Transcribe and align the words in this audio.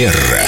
Манера. 0.00 0.39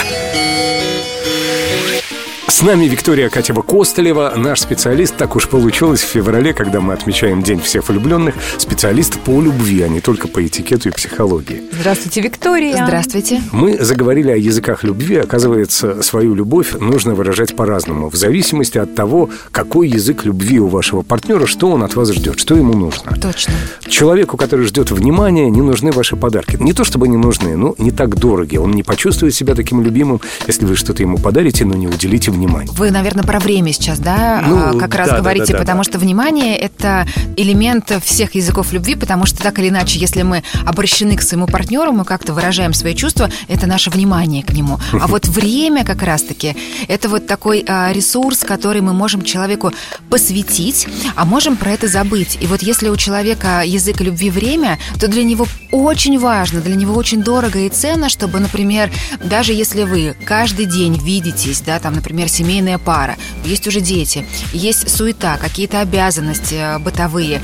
С 2.62 2.64
нами 2.64 2.84
Виктория 2.84 3.28
Катева-Костолева, 3.28 4.34
наш 4.36 4.60
специалист. 4.60 5.17
Так 5.17 5.34
уж 5.34 5.49
получилось 5.49 6.00
в 6.00 6.06
феврале, 6.06 6.54
когда 6.54 6.81
мы 6.81 6.92
отмечаем 6.92 7.42
День 7.42 7.58
всех 7.60 7.88
влюбленных, 7.88 8.36
специалист 8.56 9.18
по 9.18 9.40
любви, 9.40 9.82
а 9.82 9.88
не 9.88 10.00
только 10.00 10.28
по 10.28 10.46
этикету 10.46 10.88
и 10.88 10.92
психологии. 10.92 11.64
Здравствуйте, 11.72 12.20
Виктория. 12.20 12.84
Здравствуйте. 12.84 13.42
Мы 13.50 13.78
заговорили 13.78 14.30
о 14.30 14.36
языках 14.36 14.84
любви. 14.84 15.16
Оказывается, 15.16 16.02
свою 16.02 16.36
любовь 16.36 16.74
нужно 16.78 17.16
выражать 17.16 17.56
по-разному, 17.56 18.09
в 18.09 18.14
зависимости 18.14 18.79
от 18.79 18.94
того, 18.94 19.29
какой 19.50 19.88
язык 19.88 20.24
любви 20.24 20.60
у 20.60 20.68
вашего 20.68 21.02
партнера, 21.02 21.46
что 21.46 21.68
он 21.68 21.82
от 21.82 21.96
вас 21.96 22.12
ждет, 22.12 22.38
что 22.38 22.54
ему 22.54 22.74
нужно. 22.74 23.16
Точно. 23.20 23.54
Человеку, 23.88 24.36
который 24.36 24.66
ждет 24.66 24.92
внимания, 24.92 25.50
не 25.50 25.62
нужны 25.62 25.90
ваши 25.90 26.15
подарки. 26.15 26.59
Не 26.60 26.74
то 26.74 26.84
чтобы 26.84 27.09
не 27.09 27.16
нужны, 27.16 27.56
но 27.56 27.74
не 27.79 27.90
так 27.90 28.15
дороги. 28.15 28.56
Он 28.56 28.70
не 28.70 28.84
почувствует 28.84 29.34
себя 29.34 29.56
таким 29.56 29.82
любимым, 29.82 30.20
если 30.46 30.65
вы 30.65 30.76
что-то 30.76 31.02
ему 31.02 31.18
подарите, 31.18 31.65
но 31.65 31.74
не 31.74 31.88
уделите 31.88 32.30
внимания. 32.30 32.52
Вы, 32.73 32.91
наверное, 32.91 33.24
про 33.24 33.38
время 33.38 33.73
сейчас, 33.73 33.98
да, 33.98 34.42
Ну, 34.47 34.77
а, 34.77 34.79
как 34.79 34.95
раз 34.95 35.09
да, 35.09 35.19
говорите, 35.19 35.52
да, 35.52 35.52
да, 35.55 35.59
потому 35.59 35.84
что 35.84 35.98
внимание 35.98 36.56
это 36.56 37.06
элемент 37.37 37.93
всех 38.05 38.34
языков 38.34 38.73
любви, 38.73 38.95
потому 38.95 39.27
что 39.27 39.43
так 39.43 39.59
или 39.59 39.69
иначе, 39.69 39.98
если 39.98 40.23
мы 40.23 40.43
обращены 40.66 41.16
к 41.16 41.23
своему 41.23 41.46
партнеру, 41.46 41.93
мы 41.93 42.05
как-то 42.05 42.33
выражаем 42.33 42.73
свои 42.73 42.95
чувства, 42.95 43.30
это 43.48 43.66
наше 43.66 43.91
внимание 43.91 44.43
к 44.43 44.52
нему. 44.52 44.79
А 44.93 45.07
вот 45.07 45.27
время 45.27 45.84
как 45.84 46.02
раз-таки 46.02 46.57
это 46.88 47.09
вот 47.09 47.27
такой 47.27 47.65
а, 47.66 47.93
ресурс, 47.93 48.41
который 48.45 48.80
мы 48.80 48.93
можем 48.93 49.23
человеку 49.23 49.73
посвятить, 50.10 50.87
а 51.16 51.24
можем 51.24 51.57
про 51.57 51.71
это 51.71 51.88
забыть. 51.88 52.38
И 52.41 52.46
вот 52.46 52.62
если 52.62 52.88
у 52.88 52.96
человека 52.96 53.62
язык 53.65 54.01
любви 54.01 54.30
время, 54.30 54.79
то 55.01 55.09
для 55.09 55.24
него 55.24 55.46
очень 55.71 56.19
важно, 56.19 56.60
для 56.60 56.77
него 56.77 56.95
очень 56.95 57.23
дорого 57.23 57.60
и 57.60 57.69
ценно, 57.69 58.09
чтобы, 58.09 58.41
например, 58.41 58.91
даже 59.23 59.52
если 59.52 59.85
вы 59.85 60.15
каждый 60.24 60.66
день 60.66 60.98
видитесь, 60.98 61.60
да, 61.60 61.79
там, 61.79 61.95
например, 61.95 62.29
семейная 62.43 62.79
пара, 62.79 63.16
есть 63.45 63.66
уже 63.68 63.80
дети, 63.80 64.27
есть 64.53 64.91
суета, 64.91 65.37
какие-то 65.37 65.81
обязанности 65.81 66.55
э, 66.55 66.79
бытовые, 66.79 67.41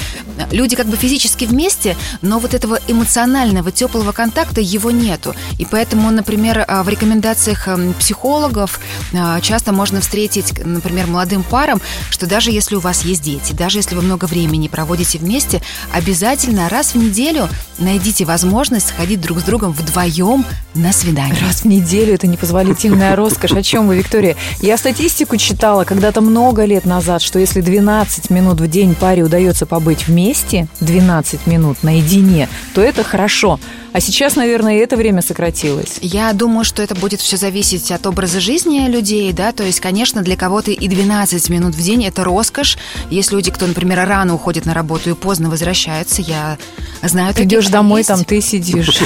люди 0.51 0.75
как 0.75 0.87
бы 0.87 0.97
физически 0.97 1.45
вместе, 1.45 1.97
но 2.21 2.39
вот 2.41 2.53
этого 2.53 2.81
эмоционального, 2.89 3.71
теплого 3.71 4.11
контакта 4.13 4.61
его 4.61 4.91
нету. 4.91 5.35
И 5.59 5.65
поэтому, 5.65 6.11
например, 6.11 6.65
э, 6.67 6.83
в 6.83 6.89
рекомендациях 6.89 7.69
эм, 7.69 7.95
психологов 7.95 8.81
э, 9.13 9.41
часто 9.41 9.73
можно 9.73 10.01
встретить, 10.01 10.65
например, 10.65 11.07
молодым 11.07 11.45
парам, 11.45 11.81
что 12.11 12.27
даже 12.27 12.51
если 12.51 12.75
у 12.75 12.81
вас 12.81 13.05
есть 13.05 13.23
дети, 13.23 13.53
даже 13.53 13.79
если 13.79 13.95
вы 13.95 14.03
много 14.03 14.25
времени 14.25 14.67
проводите 14.67 15.19
вместе, 15.19 15.63
обязательно 15.93 16.69
раз 16.69 16.95
в 16.95 16.97
неделю 16.97 17.49
найдите 17.79 18.25
возможность 18.25 18.89
сходить 18.89 19.21
друг 19.21 19.39
с 19.39 19.43
другом 19.45 19.73
вдвоем 19.73 20.45
на 20.75 20.93
свидание. 20.93 21.37
Раз 21.41 21.63
в 21.63 21.65
неделю 21.67 22.15
это 22.15 22.27
непозволительная 22.27 23.15
роскошь. 23.15 23.53
О 23.53 23.63
чем 23.63 23.87
вы, 23.87 23.99
Виктория? 23.99 24.37
Я 24.61 24.77
статистику 24.89 25.37
читала 25.37 25.85
когда-то 25.85 26.23
много 26.23 26.65
лет 26.65 26.87
назад, 26.87 27.21
что 27.21 27.39
если 27.39 27.61
12 27.61 28.31
минут 28.31 28.59
в 28.59 28.67
день 28.69 28.95
паре 28.95 29.23
удается 29.23 29.67
побыть 29.67 30.09
вместе, 30.09 30.67
12 30.81 31.47
минут 31.47 31.83
наедине, 31.83 32.49
то 32.73 32.81
это 32.81 33.05
хорошо. 33.05 33.61
А 33.93 34.01
сейчас, 34.01 34.37
наверное, 34.37 34.77
и 34.77 34.81
это 34.81 34.97
время 34.97 35.23
сократилось. 35.23 35.99
Я 36.03 36.33
думаю, 36.33 36.65
что 36.65 36.83
это 36.83 36.95
будет 36.95 37.21
все 37.21 37.37
зависеть 37.37 37.91
от 37.91 38.07
образа 38.07 38.41
жизни 38.41 38.87
людей, 38.89 39.33
да, 39.33 39.53
то 39.53 39.65
есть, 39.65 39.81
конечно, 39.81 40.23
для 40.23 40.37
кого-то 40.37 40.71
и 40.71 40.89
12 40.89 41.49
минут 41.49 41.75
в 41.75 41.83
день 41.83 42.05
это 42.05 42.23
роскошь. 42.25 42.79
Есть 43.11 43.33
люди, 43.33 43.51
кто, 43.51 43.67
например, 43.67 44.07
рано 44.07 44.35
уходит 44.35 44.67
на 44.67 44.75
работу 44.75 45.11
и 45.11 45.15
поздно 45.15 45.51
возвращается, 45.51 46.23
я 46.23 46.59
знаю 47.03 47.35
Ты 47.35 47.45
идешь 47.45 47.69
домой, 47.69 48.01
есть- 48.01 48.09
там 48.09 48.25
ты 48.25 48.41
сидишь. 48.41 48.99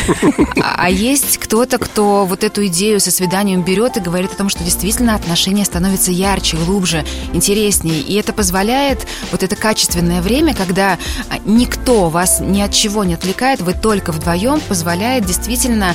А 0.61 0.83
а 0.83 0.91
есть 0.91 1.39
кто-то, 1.39 1.79
кто 1.79 2.27
вот 2.27 2.43
эту 2.43 2.67
идею 2.67 2.99
со 2.99 3.13
свиданием 3.13 3.63
берет 3.63 3.97
и 3.97 4.01
говорит 4.01 4.33
о 4.33 4.37
том, 4.37 4.49
что 4.49 4.65
действительно 4.65 5.15
отношения 5.15 5.65
становятся 5.65 6.11
ярче, 6.11 6.57
глубже, 6.57 7.05
интереснее. 7.33 8.01
И 8.01 8.15
это 8.15 8.33
позволяет 8.33 9.07
вот 9.31 9.45
это 9.45 9.55
качественное 9.55 10.23
время, 10.23 10.55
когда 10.55 10.99
а, 11.31 11.39
никто 11.45 12.09
вас 12.09 12.41
ни 12.41 12.61
от 12.61 12.73
чего 12.73 13.05
не 13.05 13.15
отвлекает, 13.15 13.61
вы 13.61 13.75
только 13.75 14.11
вдвоем, 14.11 14.61
позволяет 14.73 15.27
действительно 15.27 15.95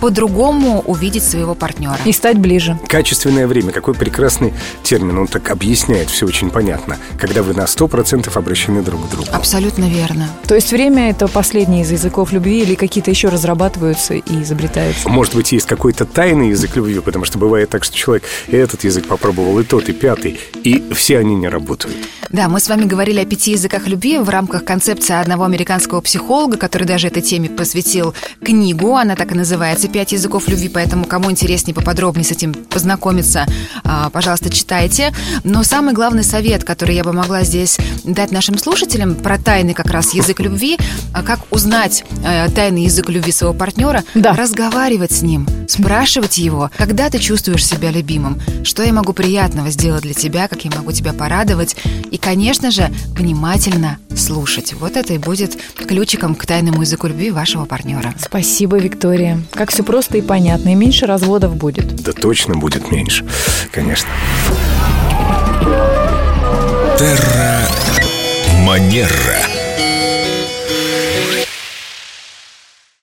по-другому 0.00 0.80
увидеть 0.86 1.24
своего 1.24 1.54
партнера. 1.54 1.98
И 2.04 2.12
стать 2.12 2.38
ближе. 2.38 2.78
Качественное 2.88 3.46
время, 3.46 3.72
какой 3.72 3.94
прекрасный 3.94 4.52
термин, 4.82 5.18
он 5.18 5.26
так 5.26 5.50
объясняет, 5.50 6.10
все 6.10 6.26
очень 6.26 6.50
понятно, 6.50 6.96
когда 7.18 7.42
вы 7.42 7.54
на 7.54 7.64
100% 7.64 8.36
обращены 8.36 8.82
друг 8.82 9.06
к 9.06 9.10
другу. 9.10 9.28
Абсолютно 9.32 9.84
верно. 9.84 10.28
То 10.46 10.54
есть 10.54 10.72
время 10.72 11.10
это 11.10 11.28
последний 11.28 11.82
из 11.82 11.90
языков 11.90 12.32
любви 12.32 12.62
или 12.62 12.74
какие-то 12.74 13.10
еще 13.10 13.28
разрабатываются 13.28 14.14
и 14.14 14.42
изобретаются? 14.42 15.08
Может 15.08 15.34
быть, 15.34 15.52
есть 15.52 15.66
какой-то 15.66 16.04
тайный 16.04 16.50
язык 16.50 16.76
любви, 16.76 16.98
потому 17.00 17.24
что 17.24 17.38
бывает 17.38 17.70
так, 17.70 17.84
что 17.84 17.96
человек 17.96 18.24
и 18.48 18.56
этот 18.56 18.84
язык 18.84 19.06
попробовал, 19.06 19.58
и 19.58 19.64
тот, 19.64 19.88
и 19.88 19.92
пятый, 19.92 20.38
и 20.64 20.92
все 20.94 21.18
они 21.18 21.34
не 21.34 21.48
работают. 21.48 21.96
Да, 22.30 22.48
мы 22.48 22.60
с 22.60 22.68
вами 22.68 22.84
говорили 22.84 23.20
о 23.20 23.26
пяти 23.26 23.52
языках 23.52 23.88
любви 23.88 24.18
в 24.18 24.28
рамках 24.28 24.64
концепции 24.64 25.14
одного 25.14 25.44
американского 25.44 26.00
психолога, 26.00 26.56
который 26.56 26.86
даже 26.86 27.08
этой 27.08 27.22
теме 27.22 27.48
посвятил 27.48 28.14
книгу. 28.42 28.94
Она 28.94 29.16
так 29.16 29.32
и 29.32 29.34
называется 29.34 29.88
«Пять 29.92 30.12
языков 30.12 30.48
любви», 30.48 30.68
поэтому 30.68 31.04
кому 31.04 31.30
интереснее 31.30 31.74
поподробнее 31.74 32.24
с 32.24 32.30
этим 32.30 32.54
познакомиться, 32.54 33.46
а, 33.84 34.08
пожалуйста, 34.10 34.50
читайте. 34.50 35.12
Но 35.44 35.62
самый 35.62 35.94
главный 35.94 36.24
совет, 36.24 36.64
который 36.64 36.94
я 36.94 37.04
бы 37.04 37.12
могла 37.12 37.42
здесь 37.42 37.78
дать 38.04 38.30
нашим 38.30 38.56
слушателям 38.58 39.14
про 39.14 39.38
тайный 39.38 39.74
как 39.74 39.86
раз 39.90 40.14
язык 40.14 40.40
любви, 40.40 40.78
а 41.12 41.22
как 41.22 41.40
узнать 41.50 42.04
э, 42.24 42.48
тайный 42.50 42.84
язык 42.84 43.08
любви 43.08 43.32
своего 43.32 43.54
партнера, 43.54 44.04
Да. 44.14 44.32
разговаривать 44.34 45.12
с 45.12 45.22
ним, 45.22 45.46
спрашивать 45.68 46.38
его, 46.38 46.70
когда 46.76 47.10
ты 47.10 47.18
чувствуешь 47.18 47.66
себя 47.66 47.90
любимым, 47.90 48.40
что 48.64 48.82
я 48.82 48.92
могу 48.92 49.12
приятного 49.12 49.70
сделать 49.70 50.02
для 50.02 50.14
тебя, 50.14 50.48
как 50.48 50.64
я 50.64 50.70
могу 50.76 50.92
тебя 50.92 51.12
порадовать, 51.12 51.76
и, 52.10 52.16
конечно 52.16 52.70
же, 52.70 52.88
внимательно 53.08 53.98
слушать. 54.16 54.74
Вот 54.74 54.96
это 54.96 55.14
и 55.14 55.18
будет 55.18 55.56
ключиком 55.76 56.34
к 56.34 56.46
тайному 56.46 56.82
языку 56.82 57.06
любви 57.06 57.30
вашего 57.30 57.64
партнера. 57.64 58.14
Спасибо, 58.18 58.78
Виктория. 58.78 59.40
Как 59.52 59.70
все 59.70 59.82
просто 59.82 60.18
и 60.18 60.22
понятно, 60.22 60.70
и 60.70 60.74
меньше 60.74 61.06
разводов 61.06 61.56
будет. 61.56 62.02
Да 62.02 62.12
точно 62.12 62.56
будет 62.56 62.90
меньше, 62.90 63.26
конечно. 63.72 64.08
Терра 66.98 67.66
Манера. 68.64 69.49